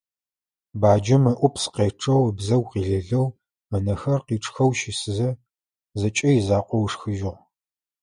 [0.81, 3.27] Баджэм ыӀупс къечъэу ыбзэгу къилэлэу,
[3.75, 5.29] ынэхэр къичъхэу щысызэ,
[5.99, 7.37] зэкӀэ изакъоу ышхыжьыгъ.